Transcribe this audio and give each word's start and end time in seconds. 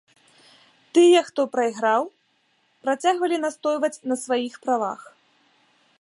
Тыя 0.97 1.19
хто 1.27 1.41
прайграў 1.57 2.03
працягвалі 2.87 3.37
настойваць 3.45 4.01
на 4.13 4.21
сваіх 4.23 4.53
правах. 4.65 5.01